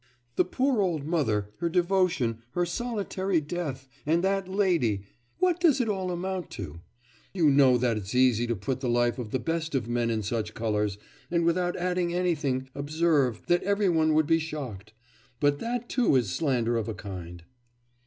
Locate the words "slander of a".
16.31-16.95